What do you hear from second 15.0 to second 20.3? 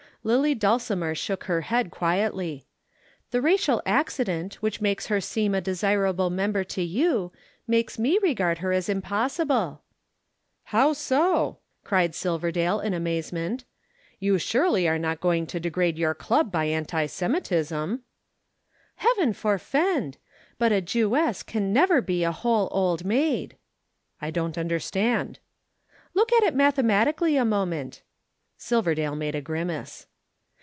going to degrade your Club by anti Semitism." "Heaven forefend!